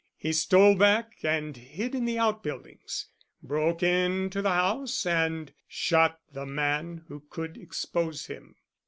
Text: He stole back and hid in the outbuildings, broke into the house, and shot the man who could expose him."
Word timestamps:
He 0.17 0.33
stole 0.33 0.73
back 0.75 1.17
and 1.21 1.55
hid 1.55 1.93
in 1.93 2.05
the 2.05 2.17
outbuildings, 2.17 3.05
broke 3.43 3.83
into 3.83 4.41
the 4.41 4.49
house, 4.49 5.05
and 5.05 5.53
shot 5.67 6.19
the 6.33 6.47
man 6.47 7.05
who 7.07 7.19
could 7.29 7.55
expose 7.55 8.25
him." 8.25 8.55